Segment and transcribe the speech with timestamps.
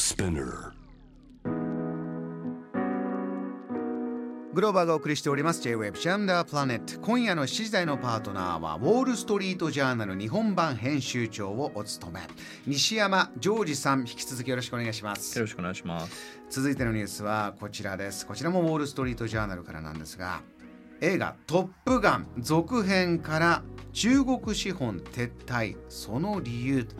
[0.00, 0.72] Spinner.
[4.54, 5.60] グローバーがお送りしております。
[5.60, 12.20] J-Web ジャンダープラネット今夜の7時台のパートナーはウォール・ストリート・ジャーナル日本版編集長をお務め。
[12.66, 15.38] 西山ジョージさん引き続きよろしくお願いします。
[15.38, 16.40] よろしくお願いします。
[16.48, 18.26] 続いてのニュースはこちらです。
[18.26, 20.40] こちらもウォール・ストリート・ジャーナルからなんですが
[21.02, 23.62] 映画「トップガン」続編から
[23.92, 25.76] 中国資本撤退。
[25.90, 26.96] その理由と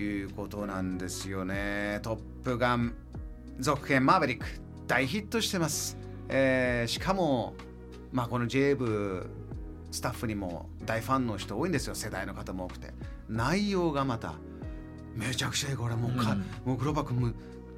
[0.00, 2.00] いうことなんですよね。
[2.02, 2.94] トップガン
[3.58, 4.46] 続編マーヴェリック
[4.86, 5.96] 大ヒットしてます、
[6.28, 7.54] えーしかも
[8.12, 9.26] まあこの J 部
[9.90, 11.94] スタッフにも大ファンの人多いんですよ。
[11.94, 12.92] 世代の方も多くて。
[13.28, 14.34] 内容がまた
[15.14, 15.76] めちゃくちゃいい。
[15.76, 16.38] これもうか、うん。
[16.64, 17.32] もうグローバー君も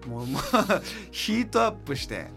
[0.09, 2.29] もうまあ ヒートアップして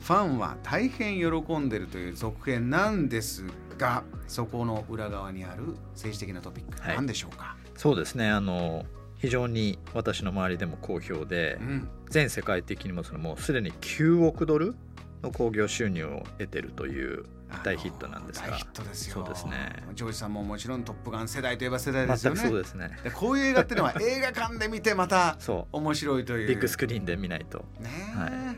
[0.00, 3.44] ファンは大変喜んでるという続編なんです
[3.78, 6.96] がそこの裏側にある政治的なトピック、はい。
[6.96, 8.30] 何でしょうか、そうですね。
[8.30, 8.84] あの
[9.22, 14.74] 非常に私の周りでも好評でう、ん、全世界的にもそのもうすでに9億ドル
[15.22, 17.24] の興行収入を得てるという
[17.62, 18.48] 大ヒットなんですが。
[18.48, 19.14] 大ヒットですよ。
[19.14, 19.76] そうですね。
[19.94, 22.98] ジョージさんももちろん「トップガン」世代といえば世代ですよ全ねくそうですね。
[23.04, 26.48] でこういう映画っていうのは映画館で見てまた そ面白いというう。
[26.48, 27.58] ビッグスクリーンで見ないと。
[27.78, 28.18] ねえ。
[28.18, 28.30] はい。
[28.30, 28.54] はい。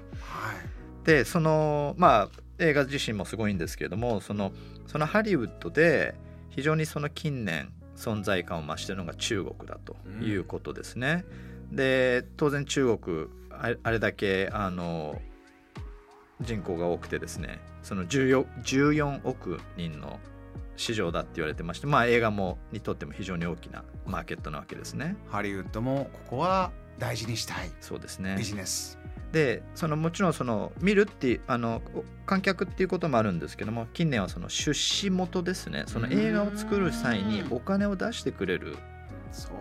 [1.05, 4.53] でそのまあ映画自身もすごいんですけれどもその
[4.87, 6.15] そのハリウッドで
[6.49, 11.25] 非常にその近年存在感を増しているのが中国だということですね。
[11.71, 15.21] で当然中国あれあれだけあの
[16.41, 20.19] 人口が多くてですねその 14, 14億人の
[20.77, 25.17] 市場だって言われてましてまあ映画もにとっても非常に大きなマーケットなわけですね。
[25.29, 27.71] ハリウッドもここは大事にしたい。
[27.81, 28.37] そうですね。
[28.37, 28.99] ビジネス、
[29.35, 35.83] でそのもちろんその見るっていうあのお観客っていうこともあるんですけども近年はその出資元ですね。
[35.89, 38.77] その映画を作る際にお金を出してくれる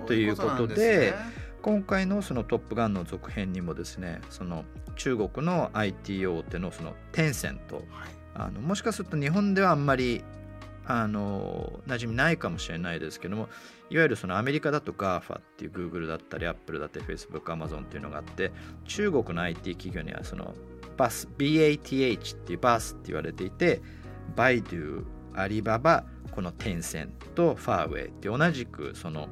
[0.06, 1.16] ということで
[1.64, 4.64] 今回のその「トップガン」の続編にもですねその
[4.96, 7.78] 中国の IT 大手のそのテンセント。
[7.78, 7.86] はい。
[8.36, 10.23] あのもしかすると日本ではあんまり
[10.86, 13.49] あの馴染みないかもしれないですけども
[13.89, 18.52] いわゆるそのアメリカだと GAFA っていう Google だったり Apple だったり Facebook、Amazon っていうのがあって
[18.86, 20.54] 中国の IT 企業にはその
[20.98, 23.82] BAS BATH っていう BAS って言われていて
[24.36, 25.05] バイドゥ、
[25.36, 29.30] アリババ、このテンセント、ファーウェイって同じくその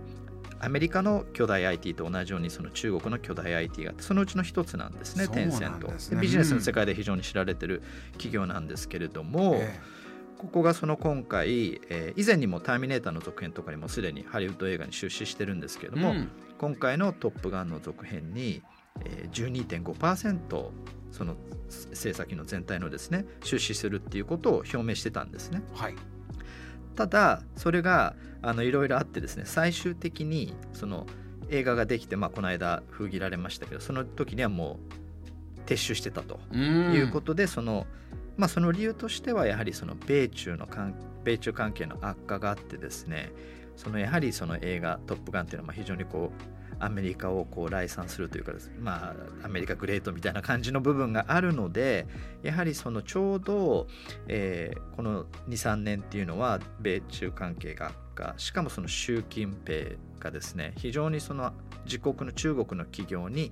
[0.59, 7.81] アメリカの巨大 IT と同じようにその中国の巨大 IT があってそのうちの一つなんですねテンセントビジネスの世界で非常に知られてる
[8.12, 9.79] 企業なんですけれども、え
[10.41, 16.29] ここがその今回、えー以前にも「ターミネーター」の続編とかにもすでにハリウッド映画に出資してるんですけれども、えうん。
[16.57, 18.63] 今回の「トップガン」の続編に、
[19.06, 20.72] えー、12.5%
[21.12, 21.35] その
[21.69, 25.62] 制作費の全体のですね出資するっていうことを表明してたんですね。
[25.75, 25.96] はい。
[26.96, 31.06] ただそれがあのいろいろあってですね最終的にその
[31.50, 37.85] 映画ができて、まあ、この間封切られましたけどその時にはもう撤収してたとということで、その
[38.38, 40.68] まあその理由としてはやはりその米中の
[41.24, 43.31] 米中関係の悪化があってですね
[43.75, 52.08] そのやはりその映画「トップガン」っていうのは非常にこうアメリカをこう来賛するというかですまあアメリカグレートみたいな感じの部分があるので
[52.42, 53.88] やはりそのちょうど、
[54.28, 61.51] えーこの23年っていうのは米中関係が悪化しかもその習近平がですね非常にその
[61.85, 63.51] 自国の中国の企業に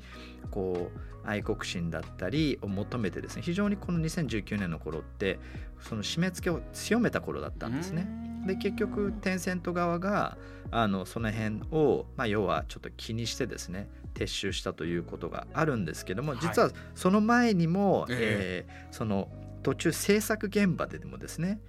[0.51, 5.39] こう愛国心だったりを求めてですね非常にこの2019年の頃って
[5.81, 8.07] その締め付けを強めた頃だったんですね。
[8.45, 10.37] で結局テンセント側が
[10.71, 16.39] あのその辺を、まあ、要はちょっと気にしてですね撤収したということがあるんですけどもはい。
[16.41, 18.65] 実はその前にも、え。
[18.67, 19.29] えーその
[19.63, 21.59] 途中制作現場でもですね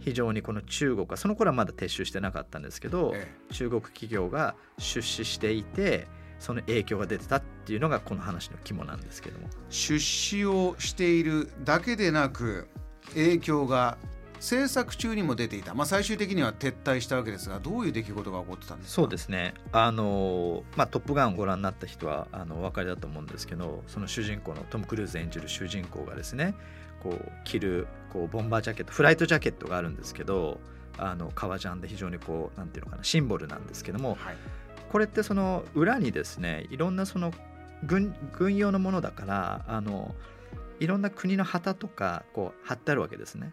[0.00, 6.06] 非常にこの中国はその頃はまだ撤収してなかったんですけど、え中国企業が出資していて
[6.38, 9.48] その影響が出てたっていうのがこの話の肝なんですけども。
[9.70, 12.68] 出資をしているだけでなく
[13.14, 13.96] 影響が
[14.40, 18.94] 制作中にも出ていた、まあ、最終的には撤退したわけですがどういう出来事が起こってたんですか？
[18.94, 19.54] そうですね。
[19.72, 26.54] あのまあ「トップガン」をご覧になった人はあのお分かりだと思うんですけどその主人公のトム・クルーズ演じる主人公がですね
[27.04, 30.58] こう着るこうボンバージャケットフライトジャケットがあるんですけど
[30.98, 34.36] あの革ジャンで非常にこうなんていうのかなシンボルなんですけどもはい
[34.94, 37.32] これってその裏にですねいろんなその
[37.82, 40.14] 軍軍用のものだからあの
[40.78, 43.52] いろんな国の旗とかこう貼ってあるわけですね。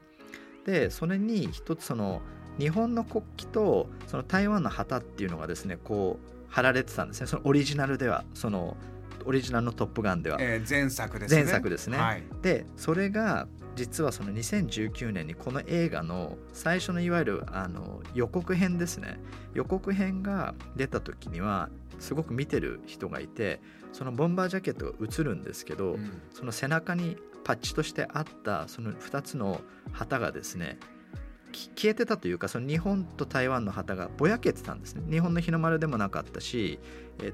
[0.66, 2.22] でそれに一つその
[2.60, 8.78] 日本の国旗とその台湾の旗っていうのがですねこう貼られてたんですねそのオリジナルではその
[9.26, 10.38] オリジナルの「トップガン」では。
[10.40, 11.44] えー前作ですね。
[11.44, 11.98] 前作ですね。
[11.98, 12.24] はい。
[12.42, 19.20] でそれが実はその2019年にこの映画の最初のいわゆるあの予告編ですね。
[19.54, 21.70] 予告編が出た時には
[22.00, 23.62] すごく見てる人がいて
[23.94, 30.80] そのボンバージャケットが映るんですけど、うん、その背中にパッチとしてあったその2つの旗がですね
[31.52, 35.04] 消えてたというかその日本と台湾の旗がぼやけてたんですね。
[35.10, 36.80] 日本の日の丸でもなかったし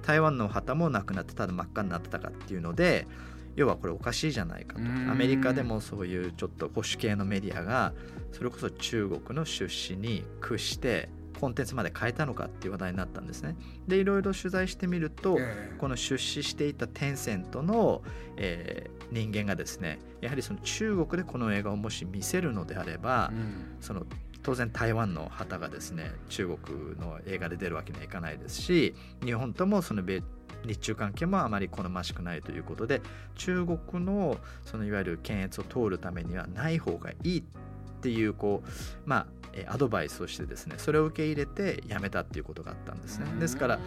[0.03, 3.07] 台湾の旗もなくなってただ真っ赤になってたかっていうので
[3.55, 4.81] 要はこれおかしいじゃないかと。
[4.81, 7.93] アメリカでもそういうちょっと保守系のメディアが
[8.31, 13.55] それこそ中国の出資に屈してコンテンツまで変えたのかっていう話題になったんですね。
[13.87, 15.37] でいろいろ取材してみると、
[15.77, 18.01] この出資していたテンセントの、
[18.37, 24.05] えー、人間がですねやはりその中国でこの映画をもし見せるのであれば、うん、その
[24.43, 30.23] 当然台湾の旗がですね中国の映画で出るわけにはいかないですし日本ともその米
[30.65, 33.01] 日中関係もあまり好ましくないということで
[33.35, 37.43] 中国のそのいわゆる検閲を通るためにはない方がいい
[38.07, 38.69] っていうこう
[39.05, 39.27] ま
[39.67, 43.79] あアドバイスをしてですねそれを受け入れて辞めたっていうことがあったんですねですから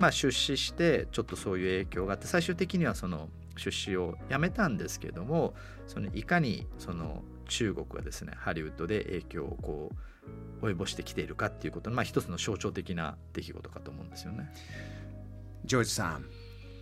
[0.00, 5.54] まあ出資してちょっとそういう影響があって最終的にはその出資をやめたんですけども
[5.86, 9.92] そのいかにその中国がですねハリウッドで影響をこ
[10.62, 14.50] う及ぼしてきているかっていうことの、まあ、一つの象徴的な出来事かと思うんですよね。
[15.66, 16.24] ジョージさん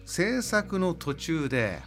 [0.07, 1.81] 制作の途中で、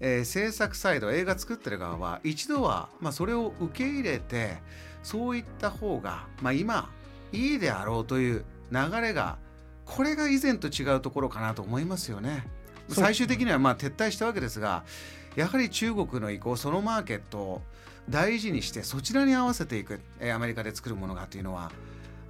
[0.00, 4.58] えー、制作サイド映画作ってる側は一度は、まあ、それを受け入れて
[5.02, 6.90] そういった方が、まあ、今
[7.32, 9.38] いいであろうという流れが
[9.84, 12.46] これが以前と違うところかなと思いますよね。
[12.88, 14.84] 最終的にはまあ撤退したわけですが
[15.36, 17.62] やはり中国の意向そのマーケットを
[18.08, 21.70] 大事にしてそちらに合わせていく、えアメリカで作るものがというのは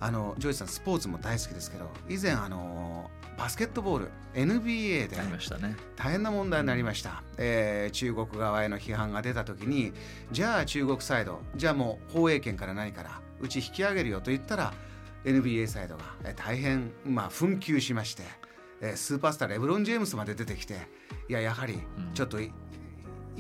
[0.00, 5.17] あのジョージさんスポーツも大好きですけど以前あのバスケットボール NBA で
[5.96, 9.93] 大変な問題になりました、ねえー、中国側への批判が出た時に
[10.32, 14.75] じゃあ中国サイドじゃあもう放映権から何からうち引き上げるよと言ったら
[15.25, 16.02] NBA サイドが
[16.35, 18.25] 大変、まあ、紛糾しまして
[18.96, 20.75] スーパースターレブロン・ジェームスまで出てきて
[21.29, 21.79] いややはり
[22.14, 22.52] ちょっと、行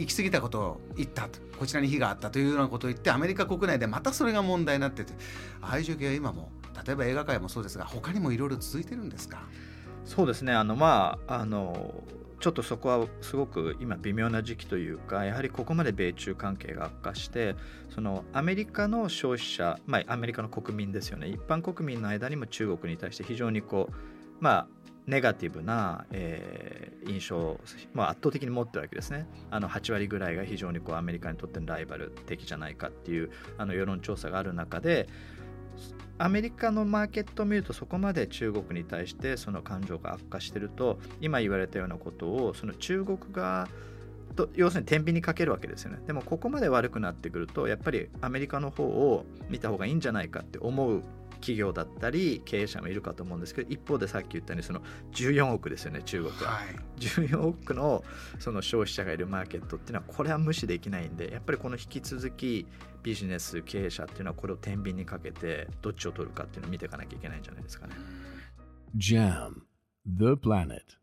[0.06, 5.12] き過ぎたことを言ったとこちらに非があったというようなことを言ってアメリカ国内でまたそれが問題になってて
[5.60, 6.52] ああいう状況は今も
[6.86, 9.42] 例えば映画界もそうですが他にもいろいろ続いてるんですか？
[10.08, 12.02] そうですねあのまああの
[12.40, 17.56] ちょっとそこはすごく今微妙な時期というかやはりここまで米中関係が悪化して
[17.90, 23.94] そのアメリカの消費者、まあ、アメリカの国民ですよね一般国民の間にも中国に対して非常にこう
[24.40, 24.66] まあ
[25.06, 27.60] ネガティブな、えー、印象を、
[27.92, 29.26] まあ、圧倒的に持ってるわけですね。
[29.50, 35.08] あの8割ぐらいが非常にこうアメリカにとってのライバル的じゃないかっていうあの世論調査がある中で
[36.18, 43.68] アメリカのマーケットを見るとそこまで中国に対してその感情が悪化してると今言われたようなことをその中国が
[44.34, 45.98] と要するに天秤にかけるわけですよね。
[46.06, 51.02] でもここまで悪くなってくるとやっぱりアメリカの方を見た方がいいんじゃないかって思う
[51.40, 54.82] 企業だったり経営者もいるかと思うんですけど一方でさっき言ったようにその
[55.12, 56.66] 14億ですよね中国は、はい、
[56.98, 58.04] 14億の
[58.38, 62.66] その消費者がいるマーケットっていうのはこれは無視できないんでやっぱりこの引き続き
[63.02, 67.94] ビジネス経営者っていうのはこれを天秤にかけてどっちを取るかっていうのを見ていかなきゃいけないんじゃないですかね。
[68.96, 69.62] JAM
[70.06, 70.97] The Planet